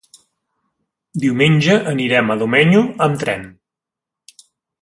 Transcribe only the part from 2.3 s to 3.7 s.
a Domenyo amb tren.